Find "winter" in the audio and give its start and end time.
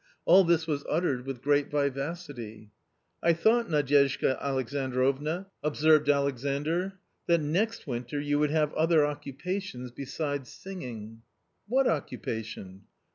7.85-8.19